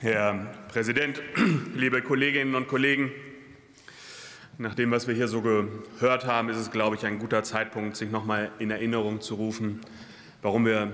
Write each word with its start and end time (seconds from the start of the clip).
Herr 0.00 0.46
Präsident, 0.68 1.20
liebe 1.74 2.02
Kolleginnen 2.02 2.54
und 2.54 2.68
Kollegen! 2.68 3.10
Nach 4.56 4.76
dem, 4.76 4.92
was 4.92 5.08
wir 5.08 5.14
hier 5.16 5.26
so 5.26 5.42
gehört 5.42 6.24
haben, 6.24 6.50
ist 6.50 6.56
es, 6.56 6.70
glaube 6.70 6.94
ich, 6.94 7.04
ein 7.04 7.18
guter 7.18 7.42
Zeitpunkt, 7.42 7.96
sich 7.96 8.08
noch 8.08 8.24
mal 8.24 8.52
in 8.60 8.70
Erinnerung 8.70 9.20
zu 9.20 9.34
rufen, 9.34 9.80
warum 10.40 10.66
wir 10.66 10.92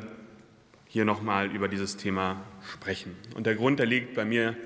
hier 0.86 1.04
noch 1.04 1.20
mal 1.20 1.54
über 1.54 1.68
dieses 1.68 1.98
Thema 1.98 2.40
sprechen. 2.72 3.14
Und 3.34 3.44
der 3.44 3.56
Grund, 3.56 3.78
der 3.78 3.84
liegt 3.84 4.14
bei 4.14 4.24
mir 4.24 4.56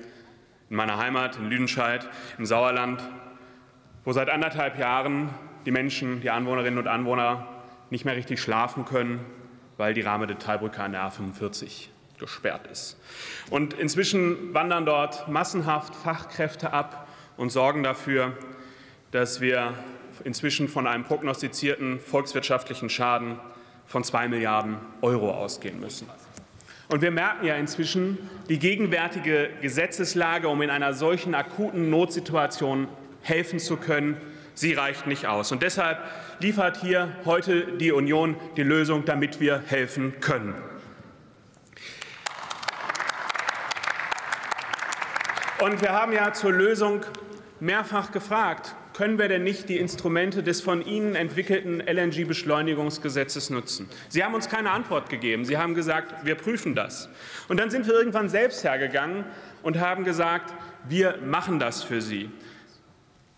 in 0.69 0.77
meiner 0.77 0.97
Heimat 0.97 1.35
in 1.35 1.49
Lüdenscheid 1.49 2.07
im 2.37 2.45
Sauerland, 2.45 3.03
wo 4.05 4.13
seit 4.13 4.29
anderthalb 4.29 4.79
Jahren 4.79 5.31
die 5.65 5.71
Menschen, 5.71 6.21
die 6.21 6.29
Anwohnerinnen 6.29 6.79
und 6.79 6.87
Anwohner 6.87 7.45
nicht 7.89 8.05
mehr 8.05 8.15
richtig 8.15 8.39
schlafen 8.39 8.85
können, 8.85 9.19
weil 9.75 9.93
die 9.93 10.01
Rahmedetailbrücke 10.01 10.81
an 10.81 10.93
der 10.93 11.11
A45 11.11 11.89
gesperrt 12.19 12.67
ist. 12.67 12.97
Und 13.49 13.73
inzwischen 13.73 14.53
wandern 14.53 14.85
dort 14.85 15.27
massenhaft 15.27 15.95
Fachkräfte 15.95 16.73
ab 16.73 17.07
und 17.37 17.51
sorgen 17.51 17.83
dafür, 17.83 18.33
dass 19.11 19.41
wir 19.41 19.73
inzwischen 20.23 20.67
von 20.67 20.85
einem 20.87 21.03
prognostizierten 21.03 21.99
volkswirtschaftlichen 21.99 22.89
Schaden 22.89 23.39
von 23.87 24.03
zwei 24.03 24.27
Milliarden 24.27 24.77
Euro 25.01 25.31
ausgehen 25.31 25.79
müssen. 25.79 26.07
Und 26.89 27.01
wir 27.01 27.11
merken 27.11 27.45
ja 27.45 27.55
inzwischen, 27.55 28.17
die 28.49 28.59
gegenwärtige 28.59 29.49
Gesetzeslage, 29.61 30.47
um 30.47 30.61
in 30.61 30.69
einer 30.69 30.93
solchen 30.93 31.35
akuten 31.35 31.89
Notsituation 31.89 32.87
helfen 33.21 33.59
zu 33.59 33.77
können, 33.77 34.17
sie 34.55 34.73
reicht 34.73 35.05
nicht 35.07 35.27
aus. 35.27 35.51
Und 35.51 35.61
deshalb 35.61 35.99
liefert 36.39 36.81
hier 36.81 37.15
heute 37.25 37.77
die 37.77 37.91
Union 37.91 38.35
die 38.57 38.63
Lösung, 38.63 39.05
damit 39.05 39.39
wir 39.39 39.61
helfen 39.67 40.19
können. 40.19 40.55
Und 45.61 45.81
wir 45.81 45.91
haben 45.91 46.13
ja 46.13 46.31
zur 46.31 46.53
Lösung 46.53 47.01
mehrfach 47.59 48.11
gefragt, 48.11 48.75
können 48.93 49.19
wir 49.19 49.27
denn 49.27 49.43
nicht 49.43 49.67
die 49.67 49.77
Instrumente 49.77 50.41
des 50.41 50.61
von 50.61 50.85
Ihnen 50.85 51.15
entwickelten 51.15 51.81
LNG-Beschleunigungsgesetzes 51.81 53.49
nutzen? 53.49 53.89
Sie 54.07 54.23
haben 54.23 54.33
uns 54.33 54.47
keine 54.47 54.71
Antwort 54.71 55.09
gegeben. 55.09 55.43
Sie 55.43 55.57
haben 55.57 55.75
gesagt, 55.75 56.25
wir 56.25 56.35
prüfen 56.35 56.75
das. 56.75 57.09
Und 57.49 57.59
dann 57.59 57.69
sind 57.69 57.87
wir 57.87 57.93
irgendwann 57.93 58.29
selbst 58.29 58.63
hergegangen 58.63 59.25
und 59.61 59.79
haben 59.79 60.05
gesagt, 60.05 60.53
wir 60.87 61.17
machen 61.25 61.59
das 61.59 61.83
für 61.83 62.01
Sie. 62.01 62.31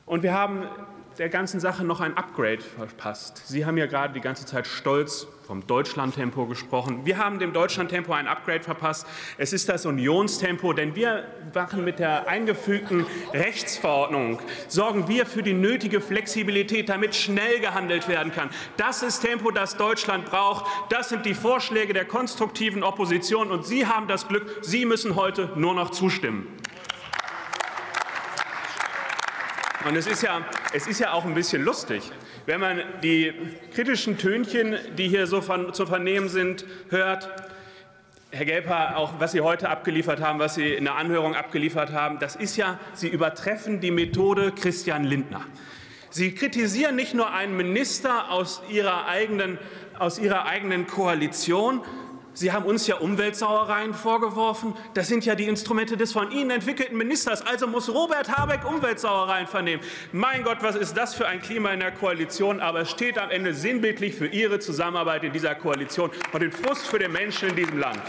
Und 0.06 0.22
wir 0.22 0.34
haben 0.34 0.68
der 1.18 1.30
ganzen 1.30 1.60
Sache 1.60 1.84
noch 1.84 2.00
ein 2.00 2.18
Upgrade 2.18 2.62
verpasst. 2.62 3.42
Sie 3.46 3.66
haben 3.66 3.78
ja 3.78 3.86
gerade 3.86 4.14
die 4.14 4.22
ganze 4.22 4.46
Zeit 4.46 4.68
stolz 4.68 5.28
vom 5.46 5.68
Deutschlandtempo 5.68 6.46
gesprochen. 6.46 7.02
Wir 7.04 7.18
haben 7.18 7.40
dem 7.40 7.52
Deutschlandtempo 7.52 8.14
ein 8.14 8.28
Upgrade 8.28 8.64
verpasst. 8.64 9.06
Es 9.38 9.52
ist 9.52 9.68
das 9.68 9.86
Unionstempo, 9.86 10.72
denn 10.72 10.96
wir 10.96 11.26
machen 11.54 11.84
mit 11.84 12.00
der 12.00 12.28
eingefügten 12.28 13.06
Rechtsverordnung, 13.34 14.40
sorgen 14.70 15.10
wir 15.10 15.26
für 15.26 15.44
die 15.44 15.54
nötige 15.54 16.00
Flexibilität, 16.00 16.88
damit 16.88 17.16
schnell 17.16 17.60
gehandelt 17.60 18.08
werden 18.08 18.32
kann. 18.32 18.50
Das 18.78 19.04
ist 19.04 19.20
Tempo, 19.20 19.52
das 19.52 19.76
Deutschland 19.76 20.26
braucht. 20.26 20.66
Das 20.90 21.10
sind 21.10 21.26
die 21.26 21.34
Vorschläge 21.34 21.92
der 21.92 22.06
konstruktiven 22.06 22.84
Opposition. 22.84 23.52
Und 23.52 23.66
Sie 23.66 23.86
haben 23.86 24.08
das 24.08 24.30
Glück, 24.30 24.60
Sie 24.62 24.86
müssen 24.86 25.16
heute 25.16 25.52
nur 25.56 25.74
noch 25.74 25.90
zustimmen. 25.90 26.61
Und 29.84 29.96
es 29.96 30.06
ist, 30.06 30.22
ja, 30.22 30.46
es 30.74 30.86
ist 30.86 31.00
ja 31.00 31.12
auch 31.12 31.26
ein 31.26 31.34
bisschen 31.34 31.64
lustig, 31.64 32.12
wenn 32.46 32.60
man 32.60 32.82
die 33.02 33.34
kritischen 33.74 34.18
Tönchen, 34.18 34.78
die 34.96 35.08
hier 35.08 35.26
so 35.26 35.42
von, 35.42 35.74
zu 35.74 35.88
vernehmen 35.88 36.30
sind, 36.30 36.66
hört. 36.90 37.30
Herr 38.30 38.46
Gelper, 38.46 38.96
auch 38.96 39.14
was 39.20 39.32
Sie 39.32 39.42
heute 39.42 39.70
abgeliefert 39.70 40.22
haben, 40.22 40.38
was 40.38 40.56
Sie 40.56 40.70
in 40.70 40.86
der 40.86 40.96
Anhörung 40.96 41.36
abgeliefert 41.36 41.92
haben, 41.92 42.20
das 42.20 42.36
ist 42.36 42.58
ja, 42.58 42.80
Sie 42.94 43.10
übertreffen 43.10 43.82
die 43.82 43.92
Methode 43.92 44.52
Christian 44.52 45.04
Lindner. 45.04 45.42
Sie 46.12 46.36
kritisieren 46.36 46.96
nicht 46.96 47.14
nur 47.16 47.34
einen 47.34 47.58
Minister 47.58 48.30
aus 48.30 48.62
Ihrer 48.70 49.08
eigenen, 49.08 49.58
aus 49.98 50.20
ihrer 50.20 50.46
eigenen 50.46 50.88
Koalition, 50.88 51.82
Sie 52.34 52.52
haben 52.52 52.66
uns 52.66 52.88
ja 52.88 52.96
Umweltsauereien 52.96 53.94
vorgeworfen. 53.94 54.74
Das 54.94 55.08
sind 55.08 55.26
ja 55.26 55.36
die 55.36 55.46
Instrumente 55.46 55.98
des 55.98 56.14
von 56.14 56.32
Ihnen 56.32 56.50
entwickelten 56.50 56.98
Ministers. 56.98 57.46
Also 57.46 57.68
muss 57.68 57.90
Robert 57.90 58.36
Habeck 58.36 58.66
Umweltsauereien 58.66 59.48
vernehmen. 59.48 59.84
Mein 60.14 60.44
Gott, 60.44 60.60
was 60.62 60.76
ist 60.76 60.96
das 60.96 61.14
für 61.14 61.28
ein 61.28 61.42
Klima 61.42 61.72
in 61.72 61.82
der 61.82 61.92
Koalition? 61.92 62.62
Aber 62.62 62.82
es 62.82 62.92
steht 62.92 63.18
am 63.18 63.30
Ende 63.30 63.54
sinnbildlich 63.54 64.16
für 64.16 64.28
Ihre 64.28 64.60
Zusammenarbeit 64.60 65.24
in 65.24 65.34
dieser 65.34 65.56
Koalition 65.56 66.10
und 66.32 66.42
den 66.42 66.52
Frust 66.52 66.88
für 66.88 67.00
den 67.00 67.12
Menschen 67.12 67.50
in 67.50 67.56
diesem 67.58 67.80
Land. 67.80 68.02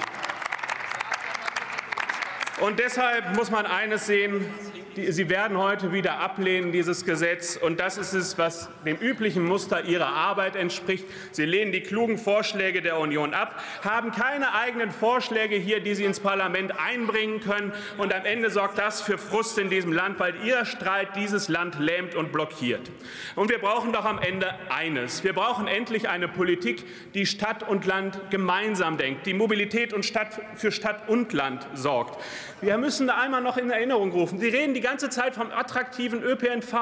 Und 2.61 2.79
deshalb 2.79 3.35
muss 3.35 3.51
man 3.51 3.67
eines 3.67 4.07
sehen. 4.07 4.47
Sie 4.95 5.31
werden 5.31 5.57
heute 5.57 5.93
wieder 5.93 6.19
ablehnen, 6.19 6.71
dieses 6.71 7.07
Gesetz. 7.07 7.57
Und 7.57 7.81
das 7.81 7.97
ist 7.97 8.13
es, 8.13 8.37
was 8.37 8.69
dem 8.85 8.99
üblichen 8.99 9.43
Muster 9.43 9.85
Ihrer 9.85 10.09
Arbeit 10.09 10.55
entspricht. 10.55 11.07
Sie 11.31 11.47
lehnen 11.47 11.73
die 11.73 11.81
klugen 11.81 12.19
Vorschläge 12.19 12.83
der 12.83 12.99
Union 12.99 13.33
ab, 13.33 13.63
haben 13.83 14.11
keine 14.13 14.55
eigenen 14.55 14.91
Vorschläge 14.91 15.57
hier, 15.57 15.81
die 15.81 15.95
Sie 15.95 16.05
ins 16.05 16.21
Parlament 16.21 16.79
einbringen 16.79 17.41
können. 17.41 17.73
Und 17.97 18.13
am 18.13 18.27
Ende 18.27 18.51
sorgt 18.51 18.77
das 18.79 19.01
für 19.01 19.17
Frust 19.17 19.59
in 19.59 19.71
diesem 19.71 19.93
Land, 19.93 20.21
weil 20.21 20.35
Ihr 20.45 20.67
Streit 20.67 21.17
dieses 21.17 21.49
Land 21.49 21.79
lähmt 21.79 22.15
und 22.15 22.31
blockiert. 22.31 22.91
Und 23.35 23.51
wir 23.51 23.59
brauchen 23.59 23.95
doch 23.95 24.05
am 24.05 24.19
Ende 24.19 24.55
eines. 24.69 25.25
Wir 25.25 25.33
brauchen 25.33 25.69
endlich 25.69 26.11
eine 26.11 26.29
Politik, 26.29 26.85
die 27.15 27.25
Stadt 27.25 27.67
und 27.67 27.87
Land 27.87 28.21
gemeinsam 28.31 28.99
denkt, 28.99 29.25
die 29.25 29.35
Mobilität 29.35 29.95
und 29.95 30.05
Stadt 30.05 30.39
für 30.55 30.71
Stadt 30.71 31.09
und 31.09 31.33
Land 31.33 31.67
sorgt. 31.73 32.23
Wir 32.61 32.77
müssen 32.77 33.07
da 33.07 33.19
einmal 33.19 33.41
noch 33.41 33.57
in 33.57 33.71
Erinnerung 33.71 34.13
rufen. 34.13 34.39
Sie 34.39 34.49
reden 34.49 34.75
die 34.75 34.82
ganze 34.83 35.09
Zeit 35.09 35.35
vom 35.35 35.51
attraktiven 35.51 36.23
ÖPNV. 36.23 36.75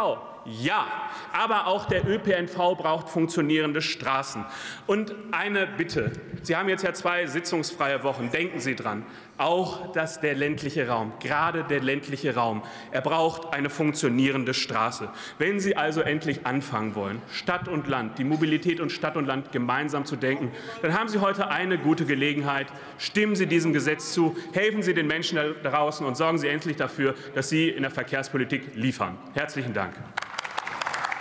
Ja, 0.44 0.86
aber 1.32 1.66
auch 1.66 1.86
der 1.86 2.08
ÖPNV 2.08 2.56
braucht 2.76 3.08
funktionierende 3.08 3.82
Straßen. 3.82 4.44
Und 4.86 5.14
eine 5.32 5.66
Bitte. 5.66 6.12
Sie 6.42 6.56
haben 6.56 6.68
jetzt 6.68 6.82
ja 6.82 6.92
zwei 6.94 7.26
sitzungsfreie 7.26 8.02
Wochen. 8.02 8.30
Denken 8.30 8.60
Sie 8.60 8.74
dran. 8.74 9.04
Auch 9.36 9.92
dass 9.92 10.20
der 10.20 10.34
ländliche 10.34 10.86
Raum, 10.86 11.14
gerade 11.18 11.64
der 11.64 11.80
ländliche 11.80 12.34
Raum, 12.34 12.62
er 12.90 13.00
braucht 13.00 13.54
eine 13.54 13.70
funktionierende 13.70 14.52
Straße. 14.52 15.08
Wenn 15.38 15.60
Sie 15.60 15.76
also 15.76 16.02
endlich 16.02 16.44
anfangen 16.44 16.94
wollen, 16.94 17.22
Stadt 17.32 17.66
und 17.66 17.88
Land, 17.88 18.18
die 18.18 18.24
Mobilität 18.24 18.80
und 18.80 18.92
Stadt 18.92 19.16
und 19.16 19.24
Land 19.24 19.50
gemeinsam 19.50 20.04
zu 20.04 20.16
denken, 20.16 20.52
dann 20.82 20.92
haben 20.92 21.08
Sie 21.08 21.20
heute 21.20 21.48
eine 21.48 21.78
gute 21.78 22.04
Gelegenheit. 22.04 22.66
Stimmen 22.98 23.34
Sie 23.34 23.46
diesem 23.46 23.72
Gesetz 23.72 24.12
zu, 24.12 24.36
helfen 24.52 24.82
Sie 24.82 24.92
den 24.92 25.06
Menschen 25.06 25.36
da 25.36 25.70
draußen 25.70 26.04
und 26.06 26.18
sorgen 26.18 26.36
Sie 26.36 26.48
endlich 26.48 26.76
dafür, 26.76 27.14
dass 27.34 27.48
Sie 27.48 27.70
in 27.70 27.80
der 27.80 27.90
Verkehrspolitik 27.90 28.74
liefern. 28.74 29.16
Herzlichen 29.32 29.72
Dank. 29.72 29.94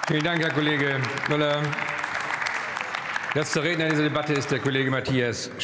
Vielen 0.09 0.23
Dank, 0.23 0.41
Herr 0.41 0.49
Kollege 0.49 0.99
Müller. 1.27 1.61
Letzter 3.35 3.61
Redner 3.61 3.85
in 3.85 3.91
dieser 3.91 4.01
Debatte 4.05 4.33
ist 4.33 4.49
der 4.49 4.57
Kollege 4.57 4.89
Matthias 4.89 5.43
Stein. 5.45 5.55